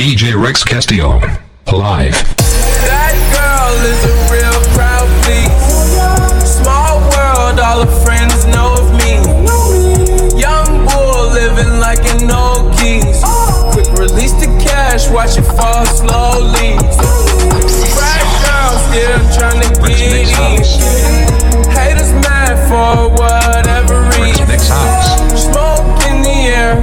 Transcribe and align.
DJ 0.00 0.32
Rex 0.32 0.64
Castillo. 0.64 1.20
Live. 1.68 2.16
That 2.88 3.12
girl 3.36 3.76
is 3.84 4.00
a 4.08 4.14
real 4.32 4.56
proud 4.72 5.04
please. 5.20 5.52
Small 6.40 7.04
world, 7.12 7.60
all 7.60 7.84
her 7.84 7.94
friends 8.00 8.48
know 8.48 8.80
of 8.80 8.88
me. 8.96 9.20
Young 10.40 10.88
bull 10.88 11.36
living 11.36 11.76
like 11.84 12.00
an 12.16 12.32
old 12.32 12.72
keys. 12.80 13.20
Quick 13.76 13.92
release 14.00 14.32
the 14.40 14.48
cash, 14.56 15.04
watch 15.12 15.36
it 15.36 15.44
fall 15.44 15.84
slowly. 15.84 16.80
Girl, 18.40 18.72
still 18.88 19.20
trying 19.36 19.60
to 19.60 19.68
get 19.84 20.16
in. 20.16 20.64
Haters 21.76 22.16
mad 22.24 22.56
for 22.72 23.12
whatever 23.20 24.08
reason. 24.16 24.48
Smoke 25.36 26.00
in 26.08 26.24
the 26.24 26.48
air, 26.56 26.80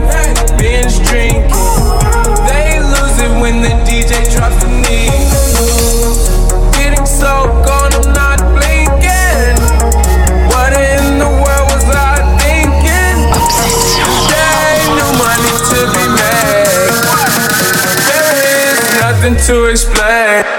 to 19.48 19.64
explain. 19.68 20.57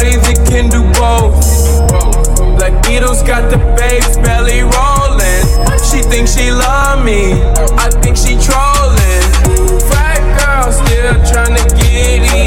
Somebody 0.00 0.16
that 0.16 0.48
can 0.48 0.68
do 0.68 0.82
both. 0.96 2.56
Black 2.58 2.72
Beatles 2.84 3.26
got 3.26 3.50
the 3.50 3.58
babes 3.76 4.16
belly 4.18 4.62
rolling. 4.62 5.44
She 5.90 6.02
thinks 6.02 6.36
she 6.36 6.50
love 6.50 7.04
me. 7.04 7.32
I 7.76 7.90
think 8.02 8.16
she 8.16 8.36
trolling. 8.40 9.80
Fat 9.90 10.20
girl 10.38 10.72
still 10.72 11.14
trying 11.32 11.56
to 11.56 11.76
get 11.76 12.34
in. 12.34 12.39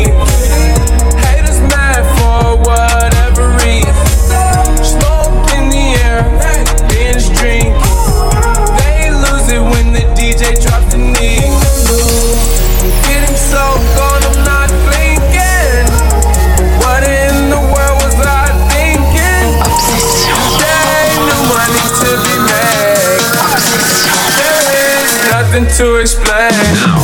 Nothing 25.54 25.78
to 25.78 25.96
explain. 25.98 27.03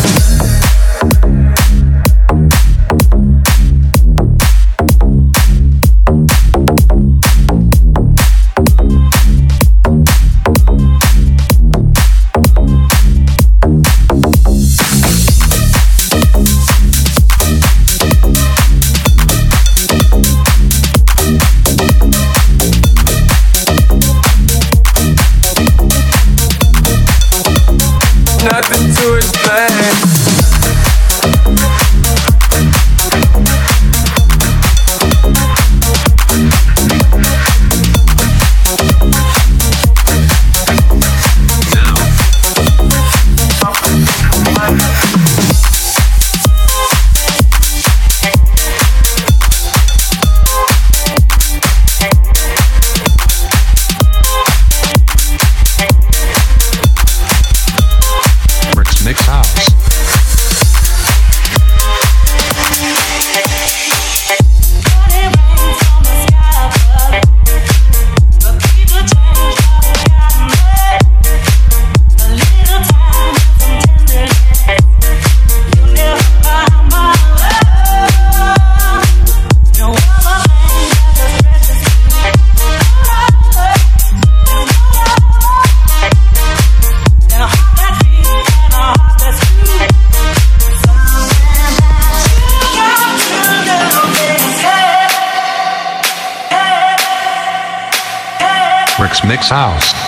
Mix 99.29 99.51
House. 99.51 99.98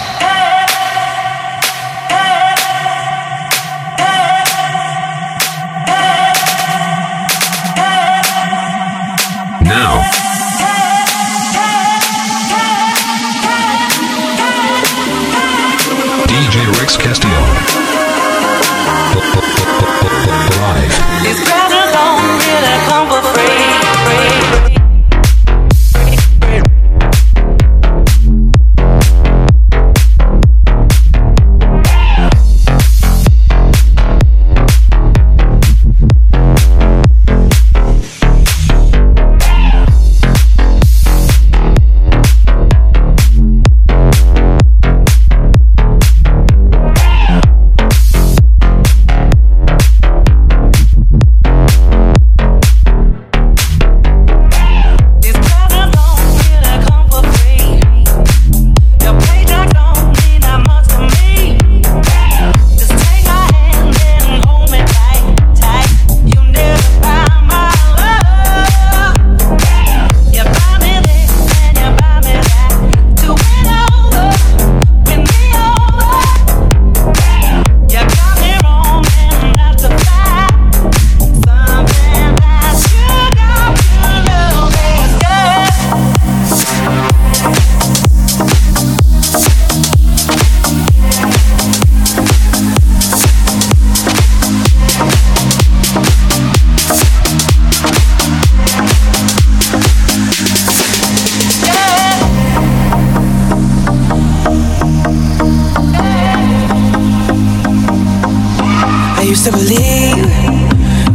used 109.32 109.46
to 109.46 109.52
believe 109.52 110.28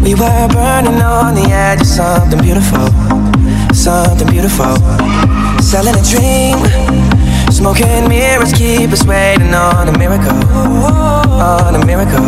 we 0.00 0.14
were 0.14 0.48
burning 0.48 1.02
on 1.02 1.34
the 1.34 1.46
edge 1.52 1.82
of 1.82 1.86
something 1.86 2.40
beautiful, 2.40 2.88
something 3.74 4.26
beautiful. 4.28 4.74
Selling 5.60 5.92
a 5.92 6.00
dream, 6.00 6.56
smoking 7.52 8.08
mirrors 8.08 8.54
keep 8.54 8.88
us 8.90 9.04
waiting 9.04 9.52
on 9.52 9.88
a 9.92 9.98
miracle, 9.98 10.32
on 10.32 11.74
a 11.74 11.84
miracle. 11.84 12.24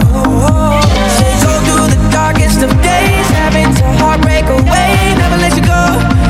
Take 1.16 1.40
so 1.40 1.52
through 1.64 1.88
the 1.96 2.00
darkest 2.12 2.60
of 2.60 2.70
days, 2.84 3.26
having 3.40 3.72
to 3.80 3.84
heartbreak 3.96 4.44
away. 4.44 4.92
Never 5.16 5.38
let 5.40 5.56
you 5.56 5.64
go, 5.64 5.84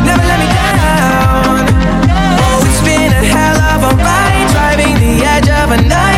never 0.07 0.23
let 0.23 0.39
me 0.39 0.49
down. 0.55 1.67
Oh, 2.39 2.63
it's 2.63 2.83
been 2.87 3.11
a 3.11 3.25
hell 3.35 3.59
of 3.75 3.91
a 3.91 3.93
ride, 4.07 4.47
driving 4.55 4.95
the 5.03 5.27
edge 5.27 5.49
of 5.51 5.73
a 5.73 5.83
night. 5.83 6.18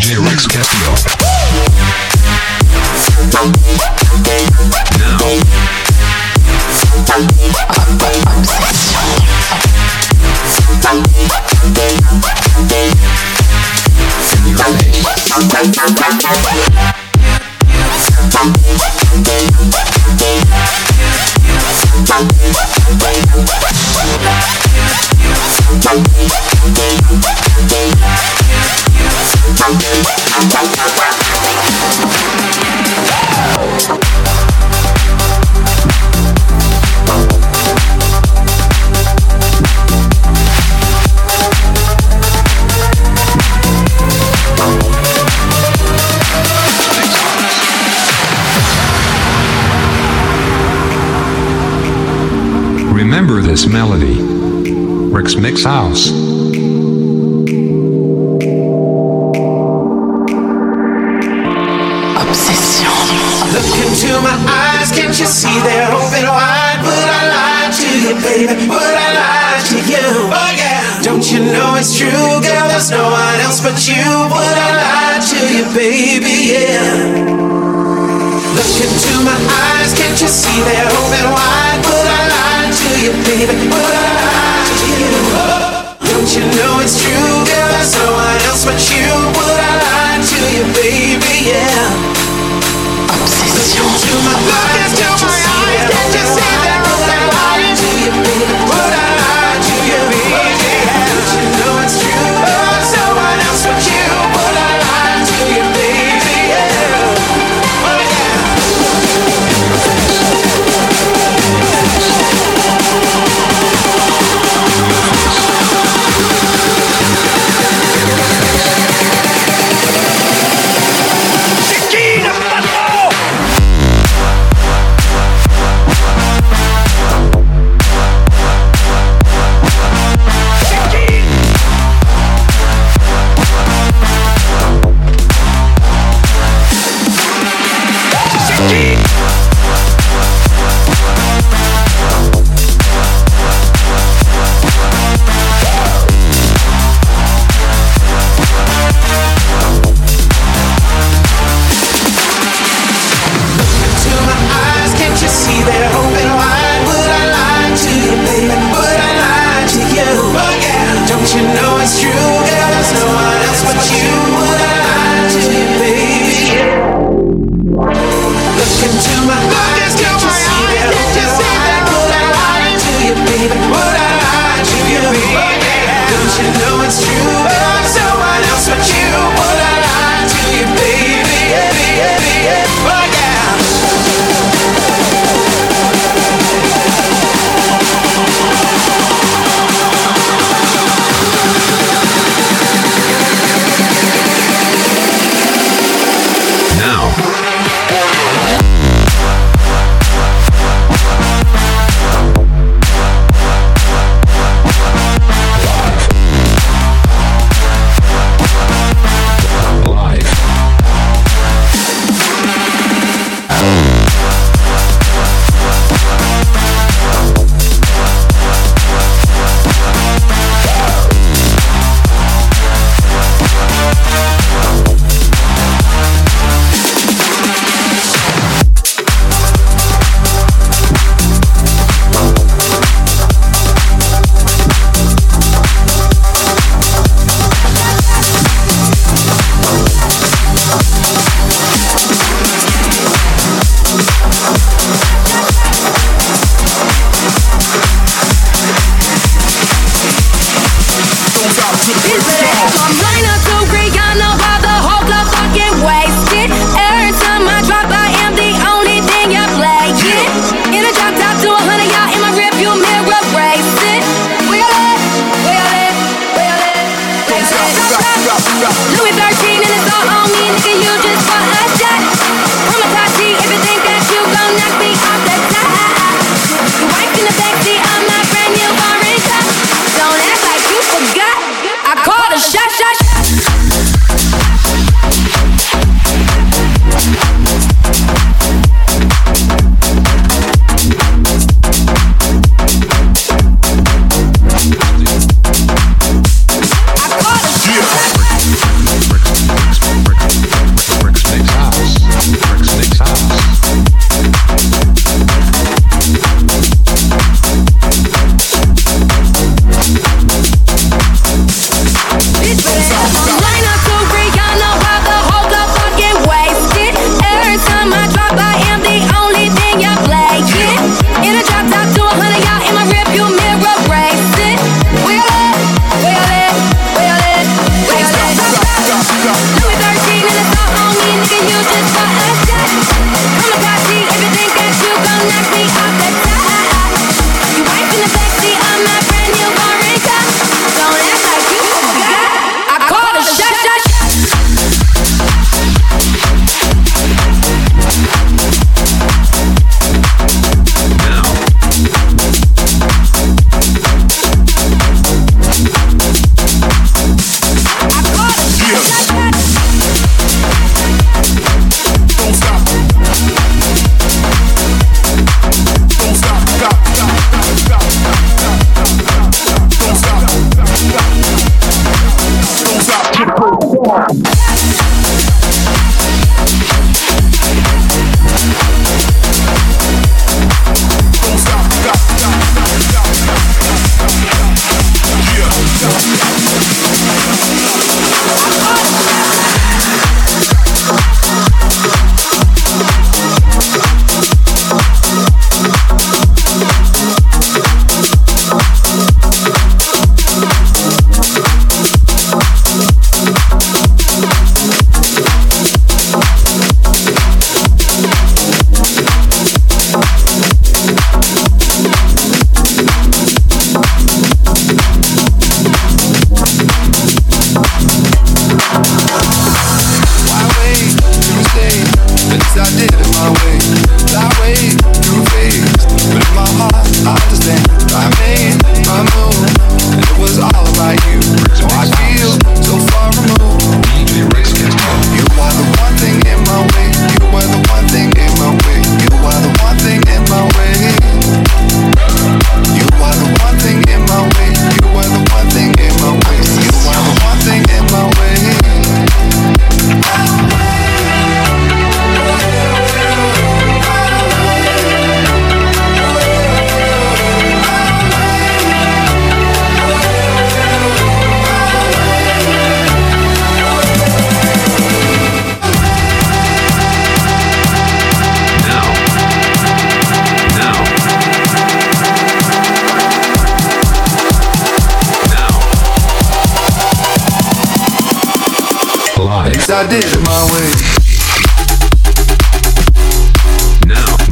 DJ 0.00 0.16
Rex 0.16 0.46
Castillo. 0.46 1.09
Six 55.50 55.64
House. 55.64 56.19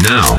Now, 0.08 0.38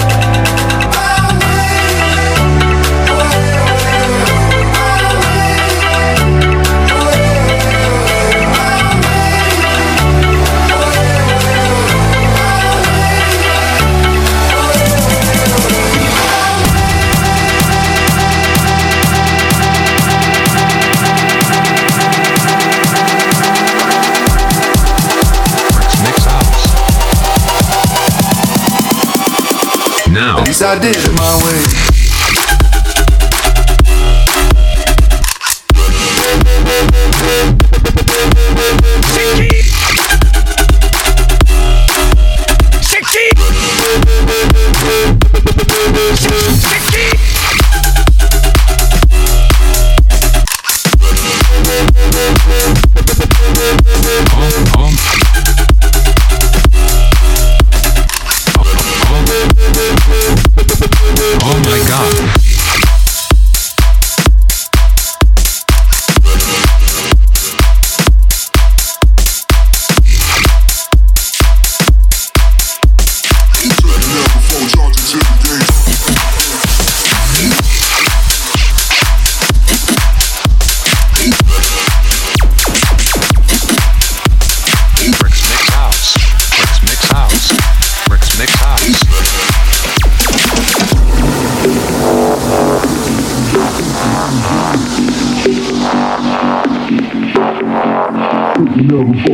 I 30.63 30.77
did 30.77 30.95
it 30.95 31.11
my 31.17 31.41
way. 31.43 31.70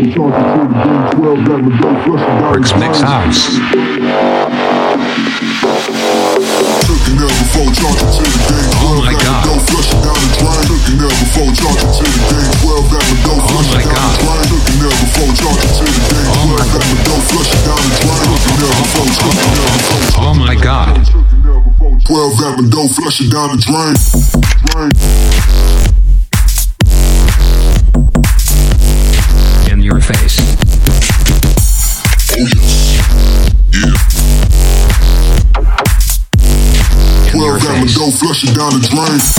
Bricks 0.07 0.23
Mix 2.79 3.01
House. 3.01 3.47
Oh 8.79 8.95
my 9.03 9.11
god. 9.11 9.43
Oh 13.49 13.67
my 13.73 13.83
god. 13.83 14.15
Oh 20.19 20.33
my 20.39 20.55
god. 20.55 21.03
12 22.05 22.43
amp 22.43 22.59
and 22.59 22.71
go 22.71 22.87
flush 22.87 23.19
it 23.19 23.29
down 23.29 23.49
the 23.51 23.59
drain. 23.59 23.95
Drain. 24.71 25.66
Down 38.57 38.73
the 38.73 38.87
drain. 38.87 39.36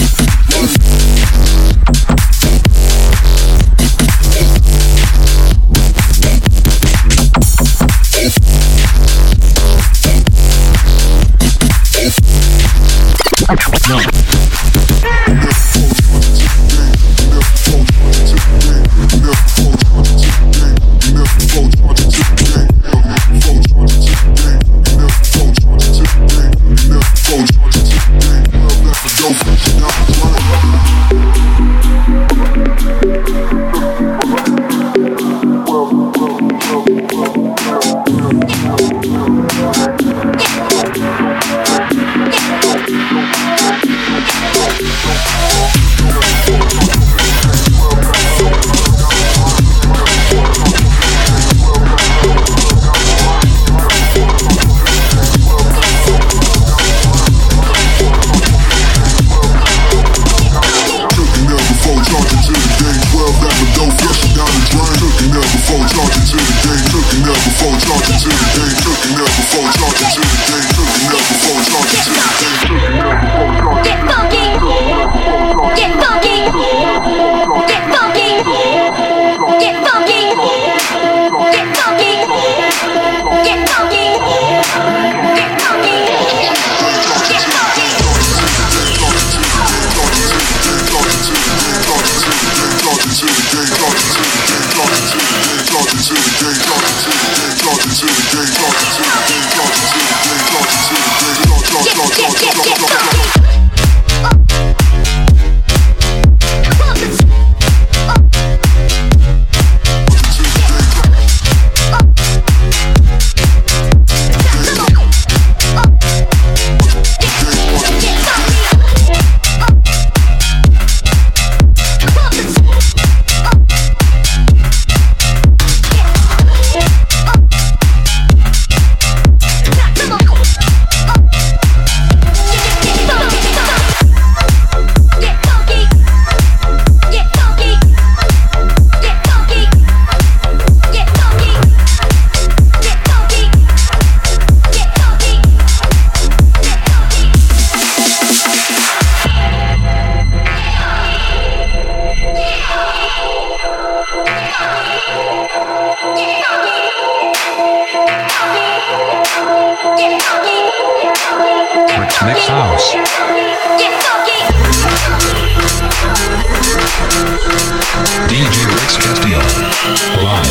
Live. 169.88 170.48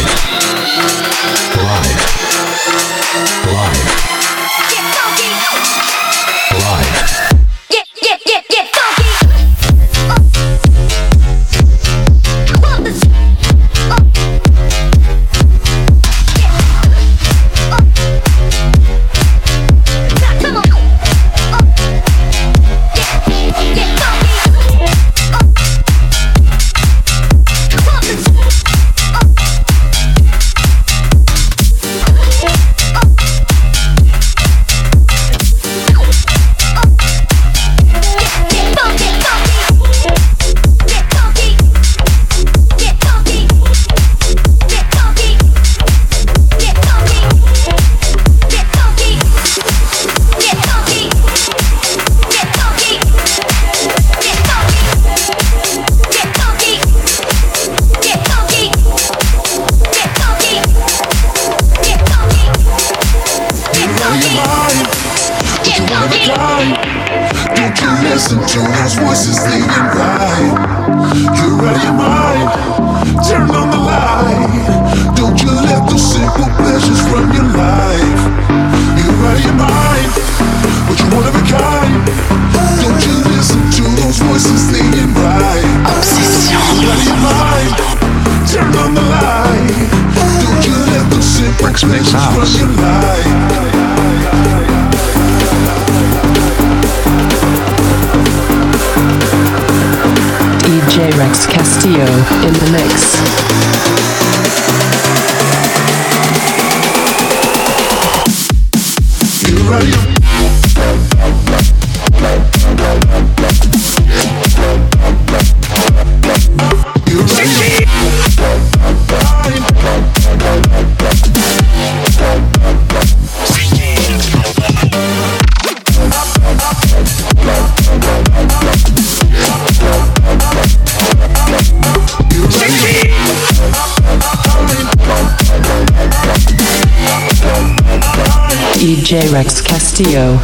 DJ 139.08 139.32
Rex 139.32 139.62
Castillo. 139.62 140.36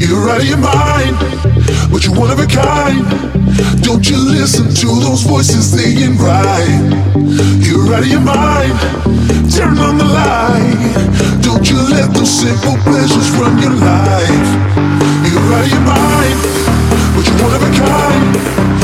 You're 0.00 0.30
out 0.30 0.40
of 0.40 0.48
your 0.48 0.58
mind, 0.58 1.14
but 1.92 2.04
you're 2.04 2.18
one 2.18 2.32
of 2.32 2.40
a 2.40 2.46
kind. 2.46 3.06
Don't 3.84 4.10
you 4.10 4.18
listen 4.18 4.74
to 4.74 4.86
those 4.98 5.22
voices 5.22 5.70
singing 5.70 6.18
right? 6.18 6.90
You're 7.62 7.94
out 7.94 8.02
of 8.02 8.08
your 8.08 8.18
mind, 8.18 8.74
turn 9.54 9.78
on 9.78 9.96
the 9.96 10.10
light. 10.10 11.38
Don't 11.40 11.70
you 11.70 11.76
let 11.88 12.12
those 12.14 12.34
simple 12.34 12.76
pleasures 12.82 13.30
run 13.38 13.62
your 13.62 13.74
life. 13.78 14.50
You're 15.30 15.54
out 15.54 15.62
of 15.62 15.70
your 15.70 15.84
mind, 15.86 16.38
but 17.14 17.22
you're 17.24 17.42
one 17.46 17.54
of 17.54 17.62
a 17.62 17.78
kind. 17.78 18.83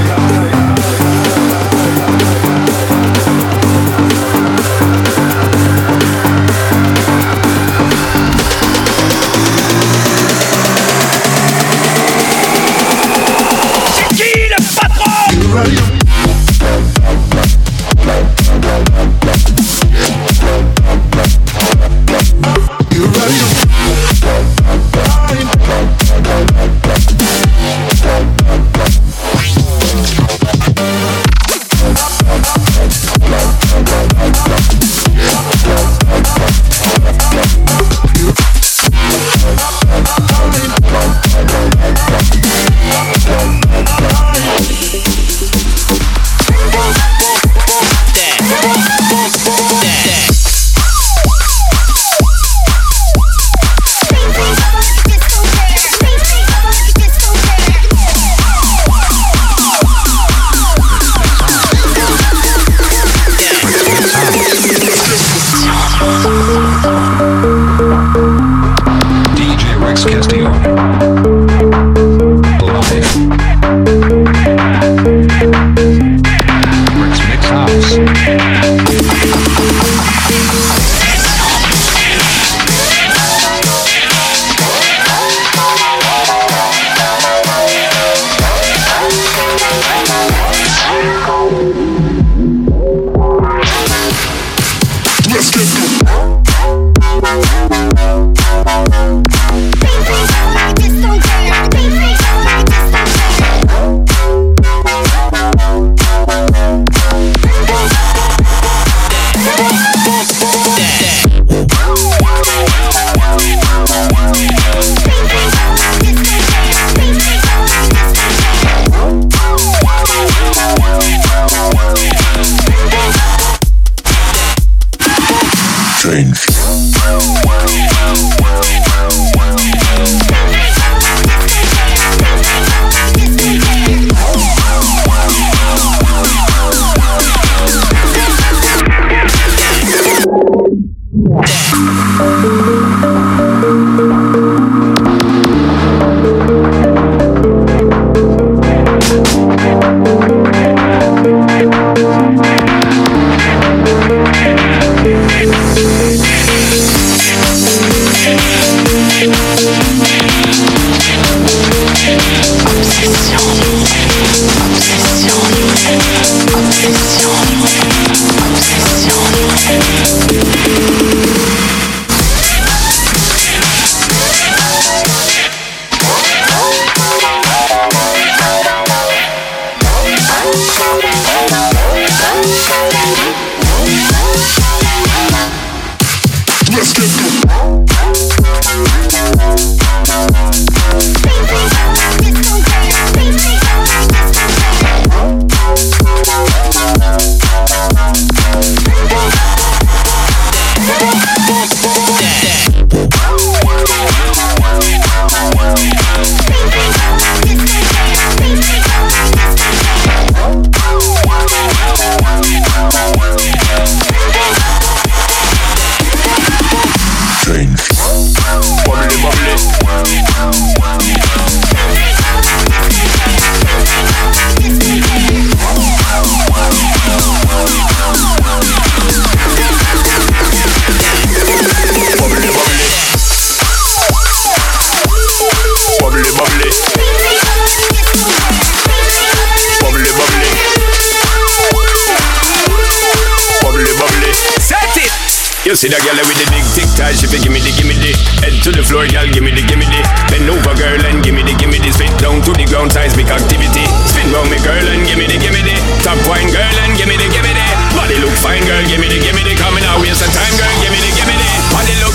see 245.81 245.89
that 245.89 246.05
girl 246.05 246.21
with 246.29 246.37
the 246.37 246.45
big 246.53 246.61
tic 246.77 246.85
tac, 246.93 247.17
she 247.17 247.25
fi 247.25 247.41
gimme 247.41 247.57
the 247.57 247.73
gimme 247.73 247.97
the. 247.97 248.13
Head 248.45 248.53
to 248.61 248.69
the 248.69 248.85
floor, 248.85 249.09
girl, 249.09 249.25
gimme 249.33 249.49
the 249.49 249.65
gimme 249.65 249.89
the. 249.89 250.01
Bend 250.29 250.45
over, 250.45 250.77
girl, 250.77 251.01
and 251.09 251.25
gimme 251.25 251.41
the 251.41 251.57
gimme 251.57 251.81
the. 251.81 251.89
Spit 251.89 252.13
down 252.21 252.37
to 252.45 252.53
the 252.53 252.69
ground, 252.69 252.93
seismic 252.93 253.33
activity. 253.33 253.89
Spin 254.05 254.29
round 254.29 254.53
me, 254.53 254.61
girl, 254.61 254.77
and 254.77 255.01
gimme 255.09 255.25
the 255.25 255.41
gimme 255.41 255.57
the. 255.65 255.73
Top 256.05 256.21
wine, 256.29 256.53
girl, 256.53 256.75
and 256.85 256.93
gimme 256.93 257.17
the 257.17 257.25
gimme 257.33 257.49
the. 257.49 257.67
Body 257.97 258.21
look 258.21 258.35
fine, 258.37 258.61
girl, 258.69 258.83
gimme 258.85 259.09
the 259.09 259.17
gimme 259.25 259.41
the. 259.41 259.57
Coming 259.57 259.81
out, 259.89 259.97
waste 259.97 260.21
of 260.21 260.29
time, 260.29 260.53
girl, 260.53 260.75
gimme 260.85 260.90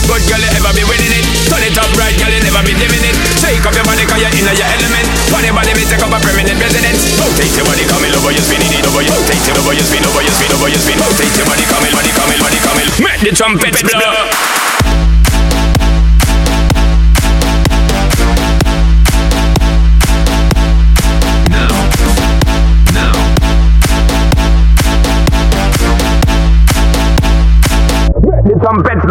good, 0.06 0.22
girl, 0.30 0.38
you 0.38 0.50
ever 0.54 0.72
be 0.72 0.84
winning 0.86 1.12
it. 1.12 1.24
Turn 1.50 1.62
it 1.66 1.74
up 1.74 1.90
right, 1.98 2.14
girl, 2.16 2.30
you 2.30 2.40
never 2.42 2.62
be 2.62 2.72
dimming 2.78 3.02
it. 3.02 3.16
Shake 3.42 3.62
up 3.66 3.74
your 3.74 3.84
body, 3.84 4.06
cause 4.06 4.22
you're 4.22 4.30
in 4.30 4.46
your 4.46 4.68
element. 4.70 5.06
Body, 5.28 5.50
body, 5.50 5.72
me 5.74 5.84
take 5.84 6.02
up 6.02 6.14
a 6.14 6.18
permanent 6.22 6.56
residence. 6.62 7.10
Rotate 7.18 7.52
your 7.58 7.66
body, 7.66 7.84
coming 7.90 8.14
over, 8.14 8.30
you 8.30 8.42
spinning 8.42 8.70
it 8.70 8.86
over, 8.86 9.02
you. 9.02 9.10
Rotate 9.10 9.42
it 9.42 9.58
over, 9.58 9.74
you 9.74 9.84
spin 9.84 10.06
over, 10.06 10.22
you 10.22 10.32
spin 10.32 10.50
over, 10.54 10.68
you 10.70 10.80
spin. 10.80 10.98
Rotate 11.02 11.34
your 11.34 11.46
body, 11.46 11.64
coming, 11.66 11.92
body, 11.92 12.12
coming, 12.14 12.38
body, 12.38 12.58
coming 12.62 12.86
Make 13.02 13.20
the 13.26 13.32
trumpets 13.34 13.82
blow. 13.82 14.56
Trumpets 28.66 29.04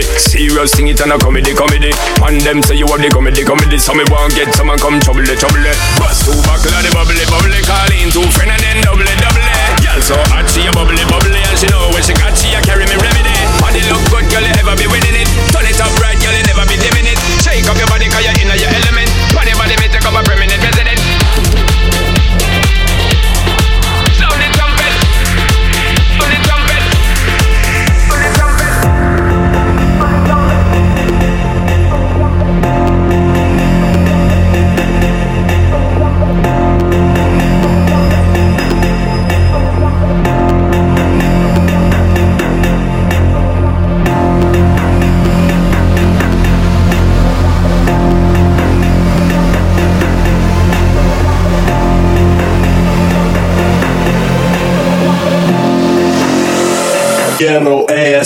bubbly. 0.00 0.18
Serious 0.18 0.72
sing 0.72 0.88
it 0.88 1.00
and 1.00 1.12
a 1.12 1.18
comedy 1.18 1.54
comedy. 1.54 1.92
Man, 2.20 2.38
them 2.40 2.62
say 2.62 2.76
you 2.76 2.86
have 2.86 3.00
the 3.00 3.08
comedy 3.08 3.44
comedy. 3.44 3.78
So 3.78 3.94
me 3.94 4.04
want 4.10 4.34
get 4.34 4.52
someone 4.54 4.78
come 4.78 5.00
trouble 5.00 5.24
trouble. 5.24 5.64
Bust 5.98 6.24
two 6.24 6.36
buckle 6.44 6.72
of 6.72 6.82
the 6.84 6.90
bubbly 6.92 7.24
bubbly. 7.28 7.60
Call 7.64 7.92
in 7.92 8.10
two 8.10 8.24
friend 8.32 8.50
and 8.50 8.60
then 8.62 8.80
double 8.82 9.04
double. 9.04 9.44
Girl 9.84 10.00
so 10.00 10.16
hot 10.32 10.48
she 10.48 10.66
a 10.66 10.72
bubbly 10.72 11.04
bubbly 11.08 11.40
and 11.40 11.58
she 11.58 11.66
know 11.68 11.90
when 11.92 12.02
she 12.02 12.14
got 12.14 12.36
she 12.36 12.52
a 12.54 12.60
carry 12.62 12.79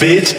Ghetto 0.00 0.37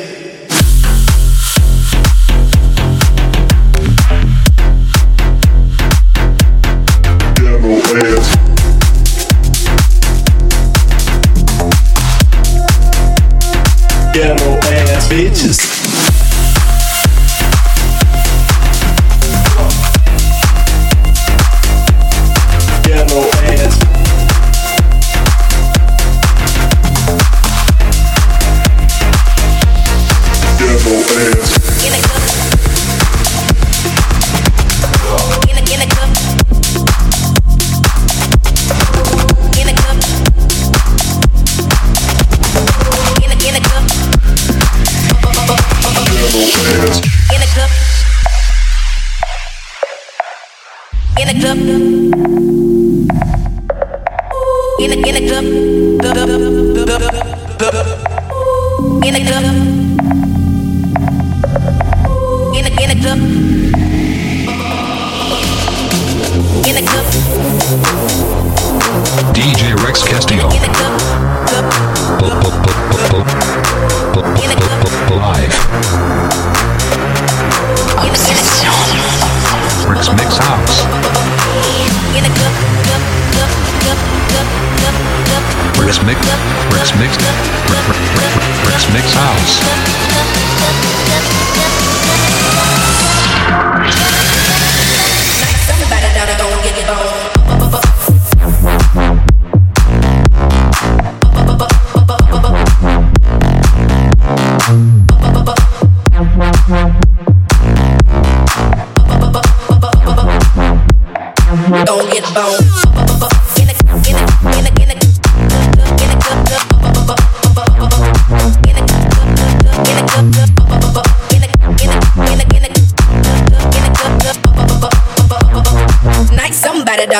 Yeah. 90.59 91.18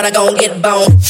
gotta 0.02 0.14
go 0.14 0.30
and 0.30 0.39
get 0.39 0.62
bone. 0.62 1.09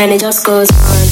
and 0.00 0.12
it 0.12 0.18
just 0.18 0.46
goes 0.46 0.70
on. 0.70 1.09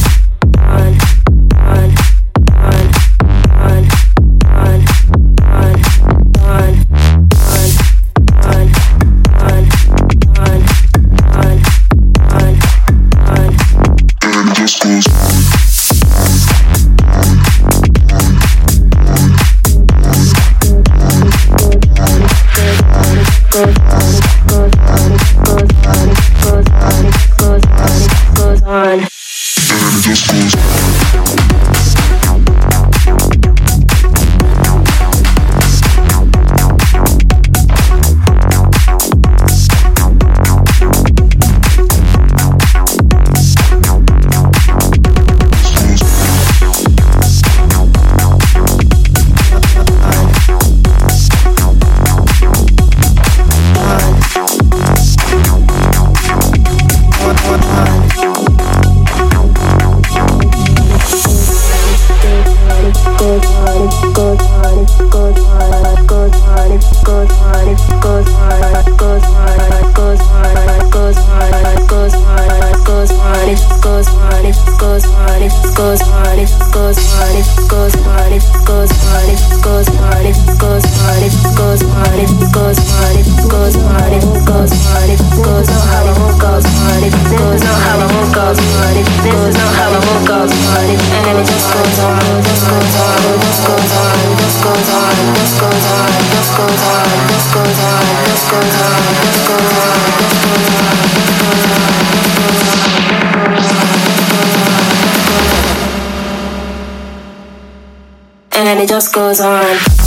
and 108.79 108.85
it 108.85 108.89
just 108.89 109.13
goes 109.13 109.41
on. 109.41 109.98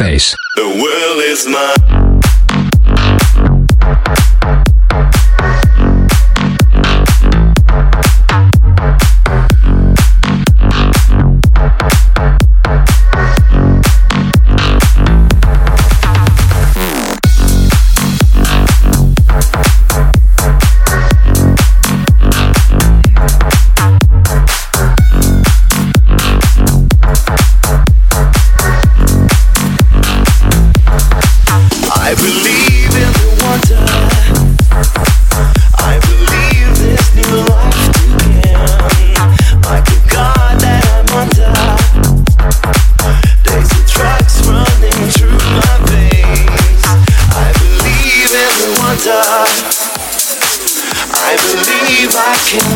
face. 0.00 0.34
The 0.56 0.66
world 0.66 1.20
is 1.24 1.46
mine. 1.46 1.89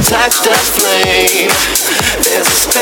touch 0.04 0.36
the 0.44 0.52
flame. 0.52 1.48
There's 2.24 2.46
a 2.46 2.73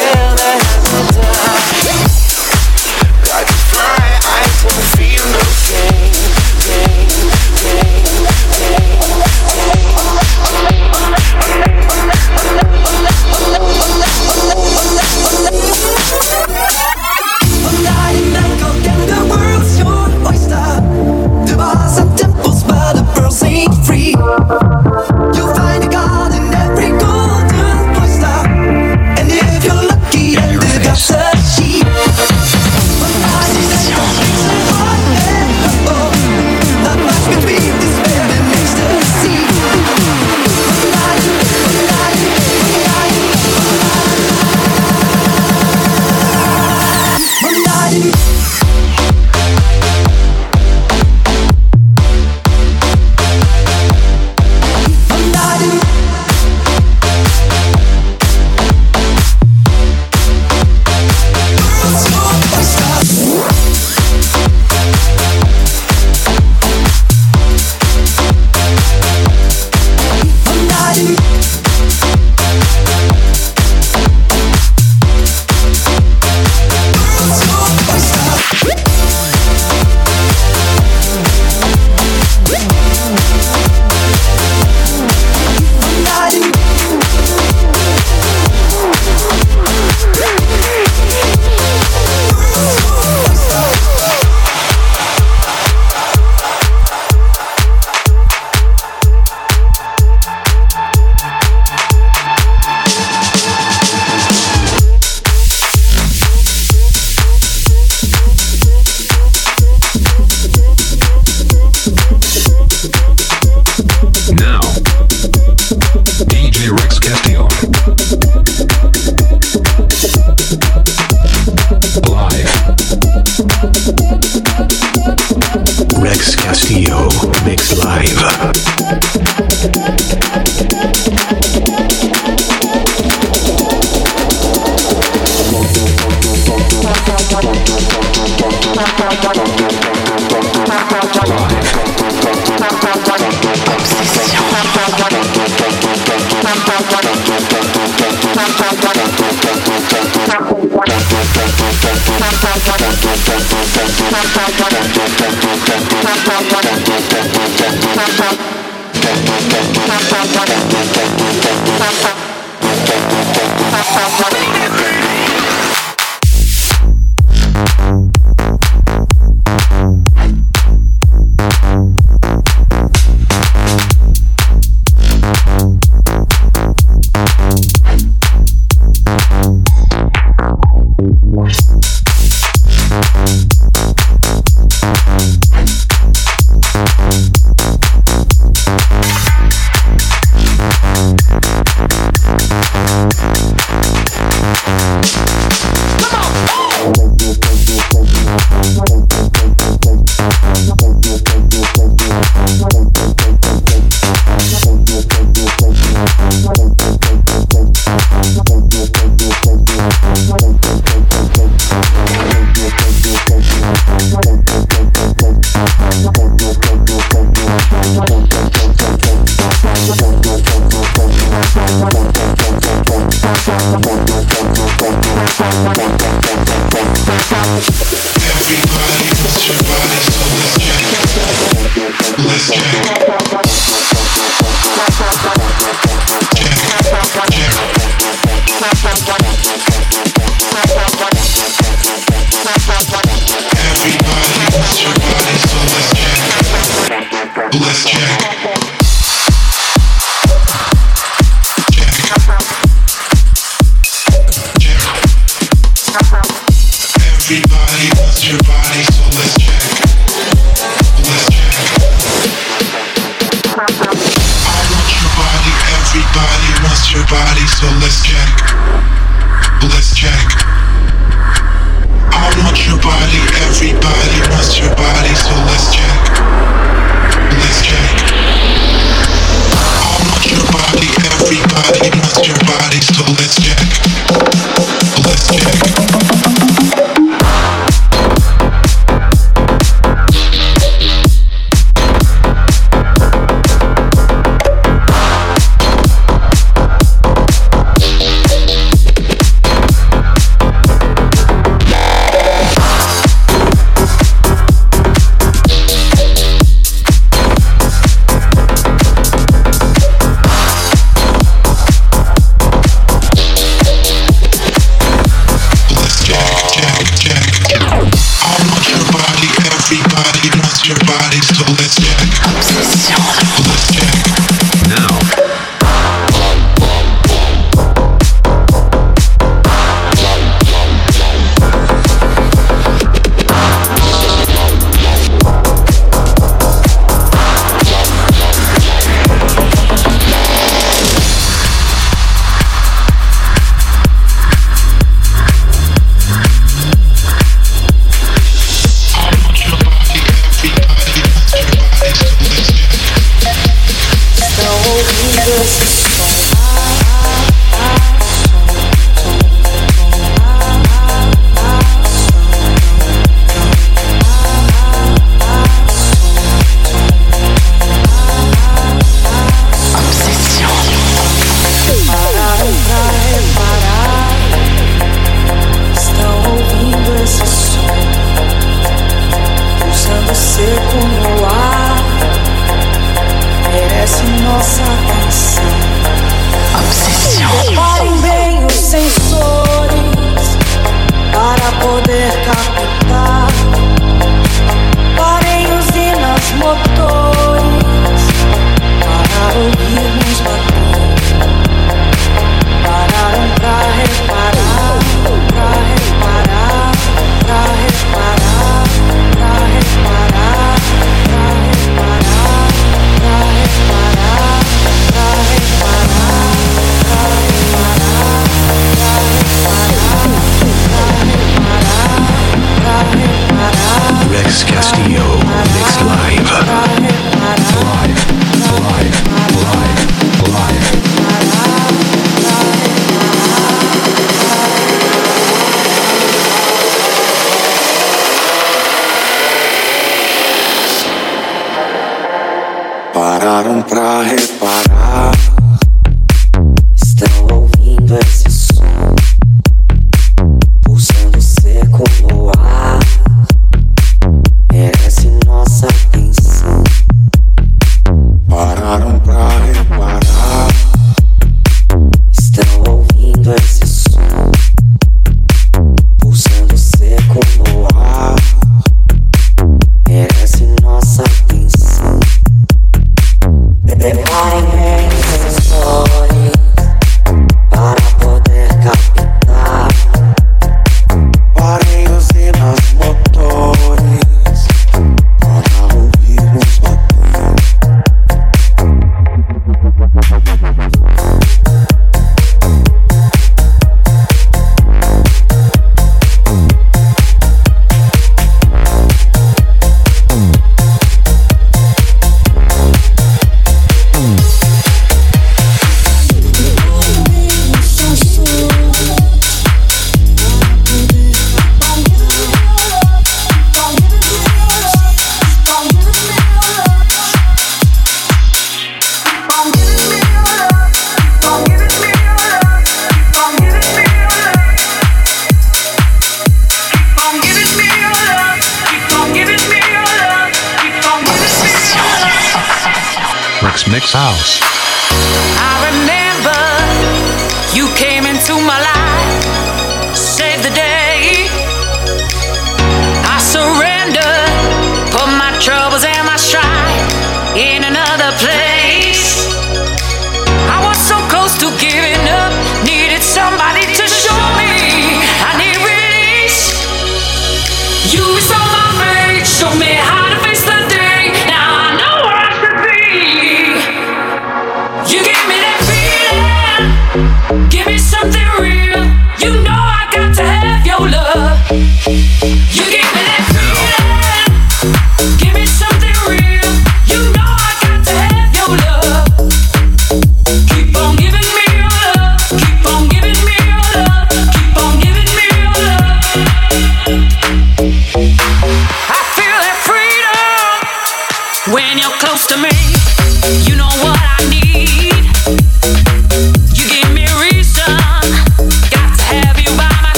Estão 247.55 247.61
ouvindo 247.61 248.42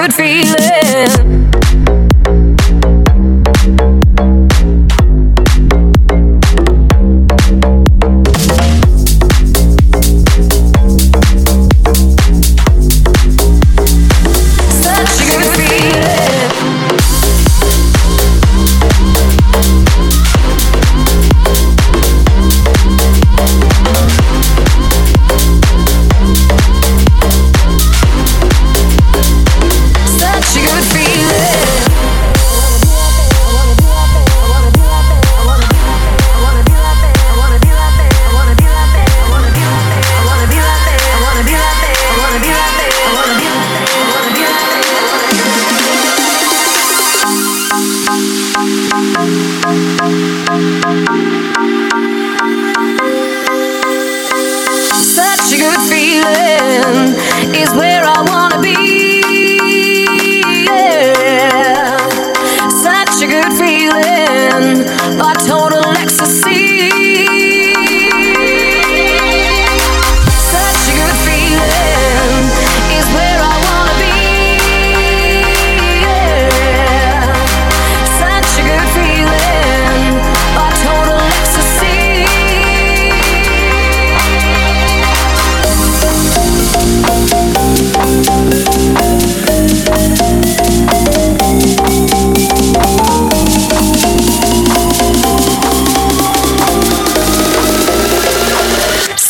good 0.00 0.14
feeling. 0.14 0.79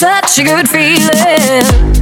such 0.00 0.38
a 0.38 0.44
good 0.44 0.66
feeling. 0.66 1.99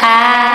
Feeling 0.00 0.45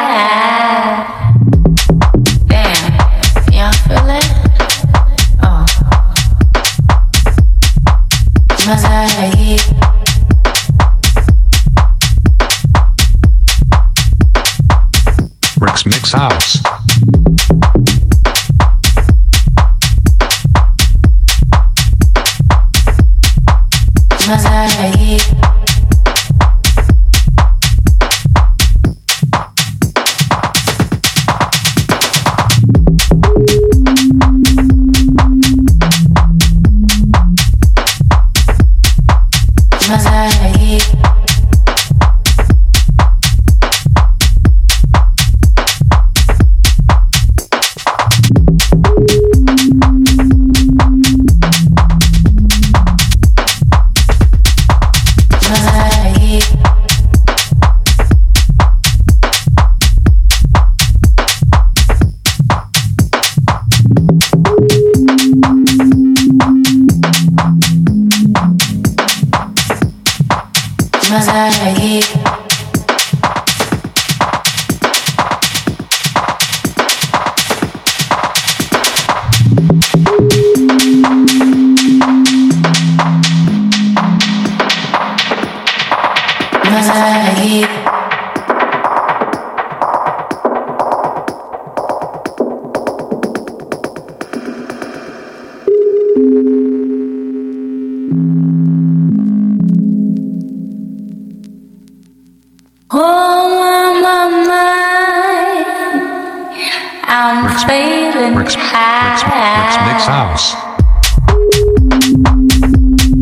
Rick's- 107.51 107.63
feeling 107.65 108.35
Rick's, 108.35 108.55
high. 108.55 109.11
Rick's 109.11 109.77
Mix 109.91 110.05
House. 110.07 110.55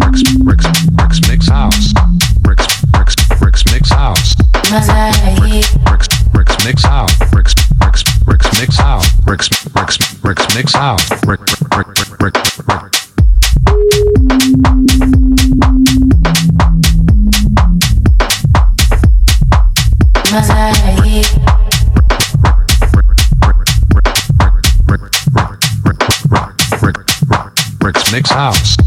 Rick's, 0.05 0.23
Rick's, 0.45 0.67
Rick's 1.01 1.27
Mix 1.27 1.47
House. 1.49 1.93
Rick's, 2.45 2.67
Rick's, 2.93 3.41
Rick's 3.41 3.65
Mix 3.73 3.89
House. 3.89 4.35
Masai. 4.69 5.63
Rick's, 5.91 6.07
Rick's 6.35 6.63
Mix 6.63 6.83
House. 6.83 7.33
Rick's, 7.33 7.55
Rick's, 7.83 8.03
Rick's 8.27 8.59
Mix 8.59 8.77
House. 8.77 9.07
Rick's, 9.25 9.49
Rick's, 9.75 10.23
Rick's 10.23 10.55
Mix 10.55 10.73
House. 10.75 11.09
Rick, 11.25 11.39
House. 28.39 28.78